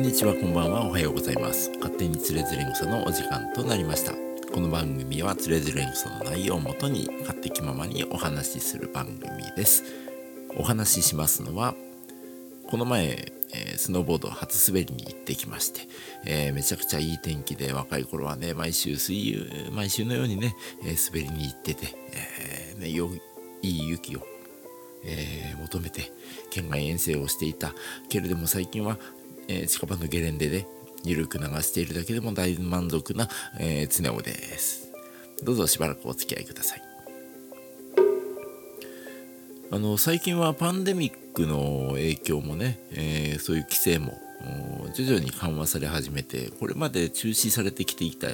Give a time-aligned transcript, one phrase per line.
[0.00, 0.86] んにちはこんばんは。
[0.86, 1.70] おはようございます。
[1.74, 4.14] 勝手につれづれ草のお時間となりました。
[4.50, 9.20] この番組はつれづれ草の内容をもとに勝手気ままにお話しする番組
[9.54, 9.84] です。
[10.56, 11.74] お話ししますのは
[12.70, 13.08] この前、
[13.52, 15.82] えー、スノーボード初滑りに行ってきまして、
[16.24, 21.94] えー、めちゃくちゃいい天気で若い頃はね毎週水泳毎週のようにね、えー、滑りに行ってて、
[22.78, 23.10] えね、よ
[23.60, 24.20] いい雪を
[25.04, 26.12] え、求めて
[26.50, 27.72] 県外遠征をしていた。
[28.08, 28.98] けれども最近は
[29.52, 30.64] えー、近場のゲレンデで
[31.02, 34.92] ゆるく流しているだけでも大満足な、えー、常雄です。
[35.42, 36.82] どうぞしばらくお付き合いください。
[39.72, 44.18] あの最近はパンデミックの影響もね、えー、そういう規制も
[44.94, 48.28] 徐々に緩和され始めてこれまで中止されてきていた、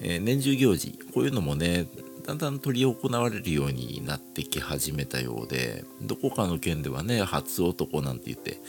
[0.00, 1.86] えー、年中行事こういうのもね
[2.24, 8.60] だんだん執り行われるようになってき始めたようでどこかの県ではね初男なんて言って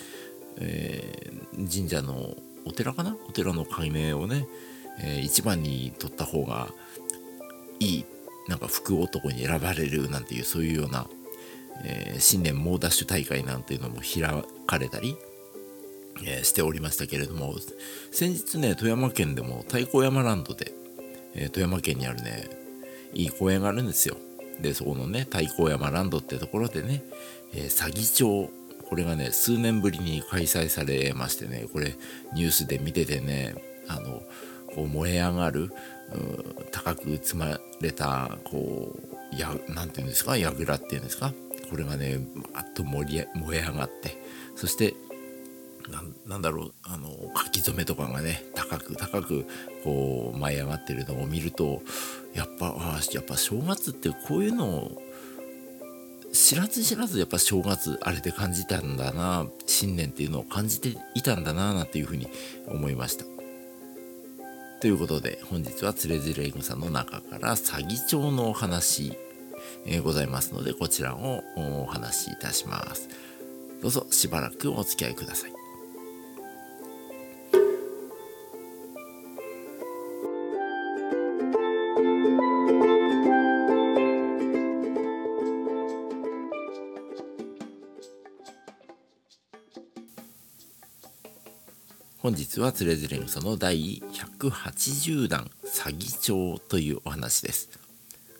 [0.59, 3.15] えー、神社のお寺かな？
[3.27, 4.47] お寺の解明をね、
[5.01, 6.69] えー、一番に取った方が
[7.79, 8.05] いい
[8.47, 11.07] なんか福男に選ばれるなんていうそういうような、
[11.83, 14.23] えー、新年猛ダッシュ大会なんていうのも開
[14.65, 15.15] かれたり、
[16.25, 17.55] えー、しておりましたけれども
[18.11, 20.73] 先日ね富山県でも太鼓山ランドで、
[21.35, 22.49] え、富山県にあるね
[23.13, 24.17] いい公園があるんですよ。
[24.59, 27.03] でそこのね太鼓山ランドってところでね、
[27.53, 28.49] え、詐欺町
[28.89, 31.95] これがね数年ぶりに開催されましてねこれ
[32.33, 33.55] ニュースで見ててね
[33.87, 34.21] あの
[34.75, 35.71] こう燃え上がる
[36.71, 38.95] 高く積まれたこ
[39.33, 41.33] うやなんていうんですか櫓っていうんですか
[41.69, 42.19] これがね
[42.53, 44.21] バッと盛り燃え上がって
[44.55, 44.93] そして
[46.25, 49.45] なんだろうあの書き初めとかがね高く高く
[49.83, 51.81] こう舞い上がってるのを見ると
[52.33, 55.01] やっぱあやっぱ正月ってこういうのを
[56.37, 62.27] 知らず知らずやっぱ正月あれで感じたんだな新年っていうのを感じていたんだななんていうふうに
[62.67, 63.25] 思いました。
[64.79, 69.17] ということで本日はつれづれ草の中から詐欺帳のお話、
[69.87, 73.09] えー、ございますのでこちらをお話しいたします。
[73.81, 75.56] どうぞしばらくお付き合いください。
[92.19, 97.69] 本日はつれづれ草の第180弾詐欺帳というお話です。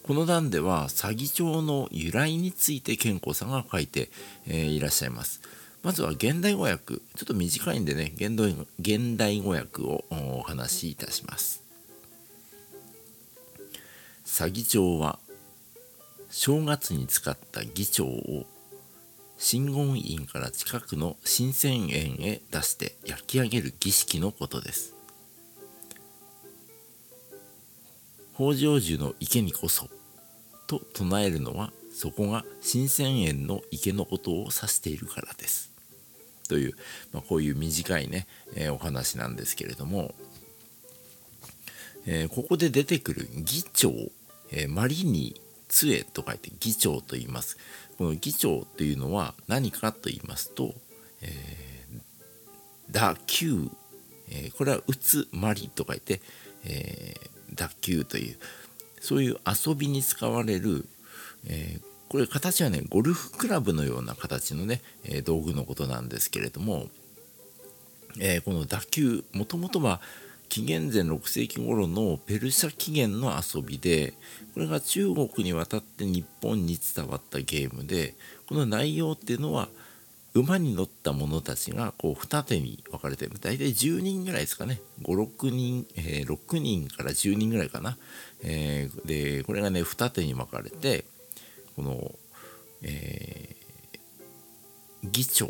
[0.02, 4.10] この段では詐欺帳の由来について健康さんが書いて、
[4.48, 5.42] えー、いらっしゃいます。
[5.84, 11.62] まずは現代語訳、ちょっと短いんでね、現代現代語訳をお話しいたします。
[14.26, 15.20] 詐欺帳は
[16.32, 18.48] 正月に使った議長を
[19.38, 24.96] 真言院から近くの新鮮園へ出して焼き上げる儀式のことです。
[28.36, 29.90] 北条樹の池にこそ
[30.68, 35.72] と唱えるのはそこが新鮮園の池のことを指しているからです。
[36.48, 36.74] という、
[37.14, 40.16] まあ、こういう短いね、えー、お話なんですけれども、
[42.06, 43.92] えー、ここで出てくる議長、
[44.52, 47.58] えー、マリニ杖と書いて議長と言います。
[47.98, 50.74] この議長というのは何かと言いますと、
[51.22, 51.32] え、
[52.90, 53.70] 打球、
[54.30, 56.22] えー、これは打つまりと書いて、
[56.66, 58.38] えー、打球という
[59.02, 60.86] そういう遊びに使われる、
[61.48, 66.88] えー、これ形はねゴルフクラブのような形のね、え、道具のことなんですけれども、
[68.20, 70.02] え、この打球もともとは
[70.50, 74.14] 紀元前6世紀頃のペルシャ起源の遊びで
[74.54, 78.16] これが中国に渡って日本に伝わったゲームで
[78.48, 79.70] この内容っていうのは
[80.34, 84.82] 馬に乗った者たちがこう二手に分かれて大体10人ぐらいですかね。
[85.02, 87.98] 56人、えー、6人から10人ぐらいかな、
[88.44, 91.06] えー、でこれがね二手に分かれて
[91.76, 92.12] この、
[92.84, 95.48] えー、議長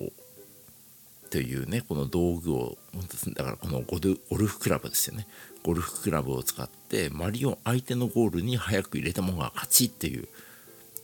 [1.30, 2.78] というねこの道具を
[3.36, 5.28] だからこのゴルフクラブですよね。
[5.64, 10.28] ゴルフクラブを使ってマリオ相手のゴールに早く入れたものが勝ちっていう。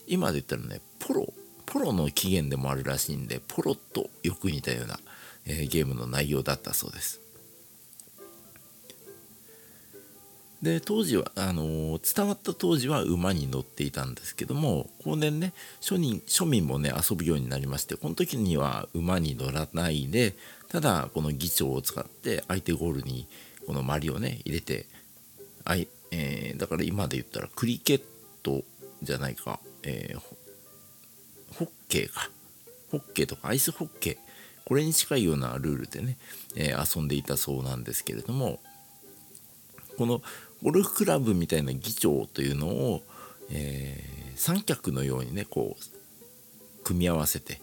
[0.07, 1.33] 今で言ったらねポロ
[1.65, 4.99] ポロの起源でもあるらしいんでポロとよく似たような、
[5.45, 7.22] えー、ゲームの内容だったそうです。
[10.63, 20.33] で当時はあの、伝わった当時は馬に乗っていたんですけども後年ね庶民庶民もね遊ぶようになりましてこの時には馬に乗らないで
[20.69, 23.27] ただこの議長を使って相手ゴールに
[23.67, 24.85] このマリをね入れて
[25.65, 28.01] あい、えー、だから今で言ったらクリケッ
[28.41, 28.63] ト
[29.01, 30.19] じゃないか、えー、
[31.57, 32.29] ホッケーか。
[32.91, 34.17] ホッケーとかアイスホッケー。
[34.65, 36.17] これに近いようなルールでね、
[36.55, 38.59] えー、遊んでいたそうなんですけれども
[39.97, 40.21] この
[40.61, 43.01] ゴルフクラブみたいな議長というのを、
[43.51, 47.61] えー、三脚のようにねこう組み合わせて、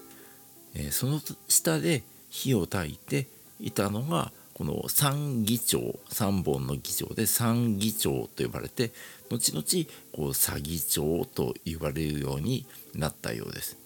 [0.74, 3.26] えー、その下で火を焚いて
[3.58, 5.78] いたのがこの三議長
[6.10, 8.92] 3本の議長で三議長と呼ばれて
[9.30, 9.64] 後々
[10.12, 13.78] こう詐欺長と言われるようになったようです。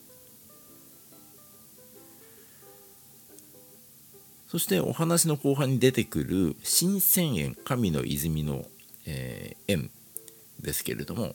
[4.54, 8.64] そしてお話の後半に出てくる新千円神の泉の、
[9.04, 9.90] えー、円
[10.60, 11.34] ですけれども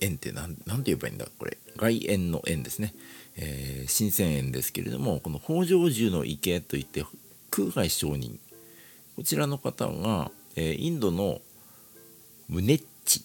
[0.00, 1.56] 円って何て言えばいいんだこれ？
[1.76, 2.94] 外縁の円ですね、
[3.36, 7.04] えー、新千円ですけれどもこの北条樹の池といって
[7.52, 8.40] 空海上人。
[9.14, 11.40] こちらの方が、えー、インドの
[12.48, 13.24] ムネッチ。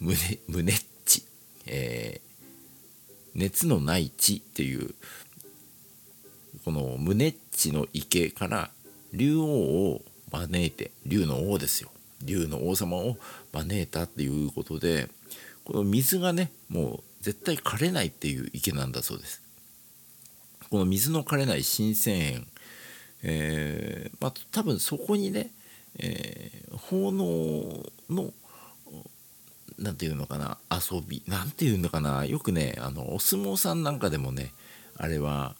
[0.00, 0.16] ムネ
[0.48, 1.22] ムネッチ、
[1.66, 4.92] えー、熱のない地っていう
[6.64, 8.70] このムネッチの池から
[9.12, 11.90] 竜王を招いて竜の王ですよ。
[12.22, 13.16] 竜の王様を
[13.52, 15.08] 招いたっていうことで
[15.64, 19.42] この水がねもう絶対枯れないっていう池なんだそうです。
[20.70, 22.46] この水の枯れない新鮮園、
[23.22, 25.50] えー、まあ多分そこにね、
[25.98, 28.32] えー、奉納の
[29.78, 34.52] 何て言うのかな遊び何て言うのかなよくねあのお相撲さんなんかでもね
[34.96, 35.54] あれは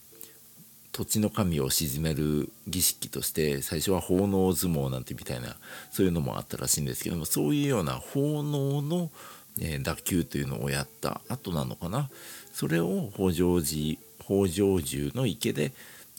[0.95, 5.57] 土地の神を鎮める儀式として最初は奉納相撲なんてみたいな
[5.91, 9.11] そういうのもあったらしいんですけどもそういうような奉納の、
[9.59, 12.09] えー、打球というのをやった後なのかな。
[12.53, 15.73] それを北条寺北条寺の池で、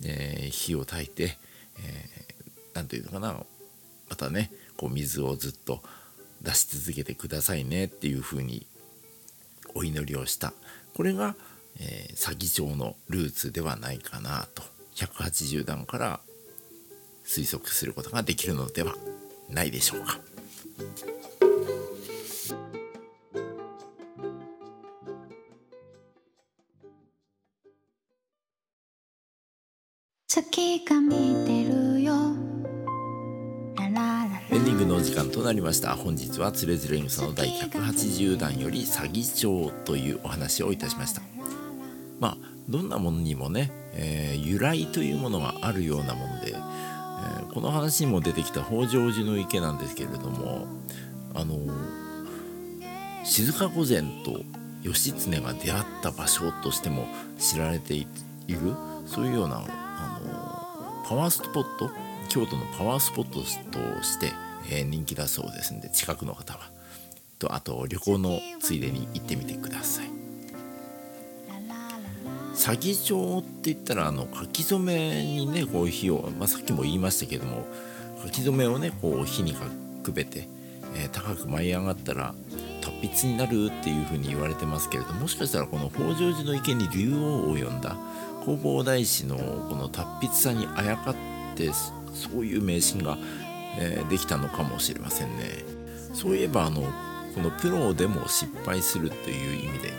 [0.05, 1.38] えー、火を焚いて
[2.75, 3.34] 何、えー、て言うのかな。
[4.11, 5.81] またねこう水をずっと
[6.43, 8.67] 出し続けてくださいねっていうふうに
[9.75, 10.52] お祈りをした。
[10.94, 11.34] これが
[11.78, 14.62] えー、詐欺状のルーツではないかなと。
[14.96, 16.20] 180段から
[17.25, 18.94] 推測することができるのでは
[19.50, 20.19] ないでしょうか。
[30.26, 31.14] 月が見
[31.46, 32.14] てるよ。
[34.50, 35.94] エンディングのお時間となりました。
[35.94, 41.36] 本日はつれづれ草の第180弾より詐欺帳というお話をいたしました
[42.21, 42.37] まあ
[42.69, 50.67] どんなものにもね、えー、由来というものがあるようなもので、えー、この話にも出てきた北条寺の池なんですけれども
[51.35, 51.59] あの
[53.25, 54.41] 静御前と
[54.83, 57.07] 義経が出会った場所としても
[57.39, 58.07] 知られてい
[58.49, 58.59] る
[59.07, 61.91] そういうようなあのパワースポット
[62.29, 63.45] 京都のパワースポットと
[64.03, 64.33] して、
[64.71, 66.71] えー、人気だそうですんで近くの方は
[67.39, 70.25] とあと旅行のついでに行ってみてください。
[72.56, 77.67] 詐欺状って言ったらあの書き初めにねこう火を、まあ、さっきも言いましたけども
[78.25, 79.55] 書き初めをねこう火に
[80.03, 80.49] くべて、
[80.97, 82.35] えー、高く舞い上がったら
[82.81, 87.97] 達筆になるっていう風に言われてますけれどもしかしたらこの北条寺の池に竜王を呼んだ
[88.41, 91.14] 弘法大師のこの達筆さにあやかっ
[91.56, 93.19] てそういう迷信が、
[93.79, 95.64] えー、できたのかもしれませんね。
[96.14, 96.81] そういえばあの
[97.35, 99.93] このプロでも失敗するという意味で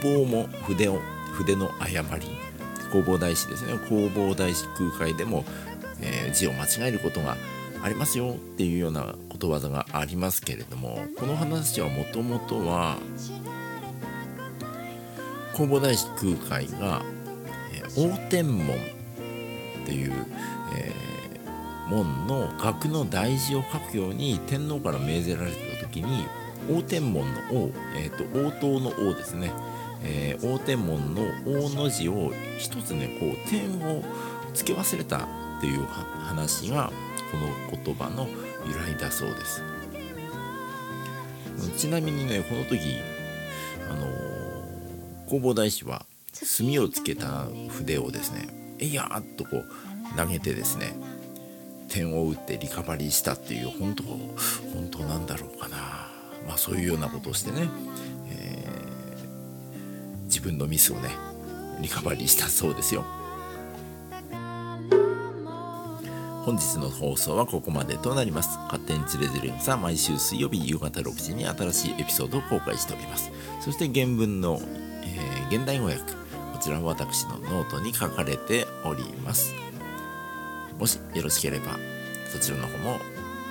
[0.00, 1.00] 工房も筆を
[1.36, 2.26] 筆の誤り
[2.90, 3.78] 弘法大師ですね。
[3.88, 5.44] 弘法大師空海でも、
[6.00, 7.36] えー、字を間違えることが
[7.82, 12.96] ありますよっていうようなことわざがありますけれどもこの話はもともとは
[15.52, 17.02] 弘法大師空海が、
[17.74, 18.78] えー、大天門っ
[19.84, 20.12] ていう、
[20.76, 26.26] えー、門の額の大事を書くように天皇から命ぜられてた時に
[26.68, 29.52] 大天門の王、えー、と応答の王ですね。
[30.08, 34.02] えー、大天文の大の字を一つねこう点を
[34.54, 35.20] 付け忘れたっ
[35.60, 36.92] ていう話が
[37.32, 38.28] この言葉の
[38.66, 39.62] 由来だそうです。
[41.76, 42.78] ちなみにねこの時
[43.90, 44.06] あの
[45.26, 48.48] 弘法大師は墨をつけた筆をですね
[48.78, 50.94] えいやーっとこう投げてですね
[51.88, 55.76] 点を打ってリカバリーしたっていう本当本当なんだろうかな。
[56.46, 57.68] まあそういうようなことをしてね
[58.28, 58.45] 自
[60.46, 61.10] 分のミスをね
[61.80, 63.04] リカバリーしたそうですよ。
[66.44, 68.56] 本日の放送はここまでとなります。
[68.66, 73.32] 勝手につれづれさ毎週水曜日夕方6時に新しいエピソードを公開しております。
[73.60, 74.60] そして原文の、
[75.02, 79.54] えー、現代語訳こちらは私のノートに書かれております。
[80.78, 81.76] もしよろしければ
[82.30, 83.00] そちらの方も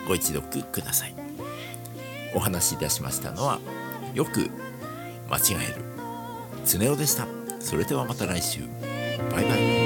[0.07, 1.15] ご一読ください。
[2.33, 3.59] お話しいたしましたのは
[4.13, 4.49] よく
[5.29, 5.94] 間違える。
[6.65, 7.27] 常雄でした。
[7.59, 8.61] それではまた来週。
[9.31, 9.84] バイバイ。